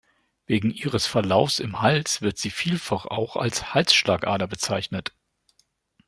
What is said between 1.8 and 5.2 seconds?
Hals wird sie vielfach auch als Halsschlagader bezeichnet.